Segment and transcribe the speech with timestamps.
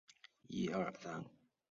[0.49, 1.29] 政和六年卒。